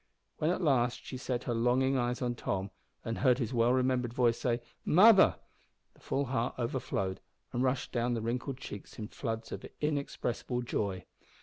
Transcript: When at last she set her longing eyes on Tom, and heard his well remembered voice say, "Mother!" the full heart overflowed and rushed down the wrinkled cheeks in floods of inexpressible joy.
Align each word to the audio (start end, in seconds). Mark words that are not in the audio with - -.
When 0.39 0.49
at 0.49 0.63
last 0.63 1.05
she 1.05 1.15
set 1.17 1.43
her 1.43 1.53
longing 1.53 1.95
eyes 1.95 2.23
on 2.23 2.33
Tom, 2.33 2.71
and 3.05 3.19
heard 3.19 3.37
his 3.37 3.53
well 3.53 3.71
remembered 3.71 4.15
voice 4.15 4.39
say, 4.39 4.59
"Mother!" 4.83 5.35
the 5.93 5.99
full 5.99 6.25
heart 6.25 6.55
overflowed 6.57 7.19
and 7.53 7.61
rushed 7.61 7.91
down 7.91 8.15
the 8.15 8.21
wrinkled 8.23 8.57
cheeks 8.57 8.97
in 8.97 9.09
floods 9.09 9.51
of 9.51 9.63
inexpressible 9.79 10.63
joy. 10.63 11.05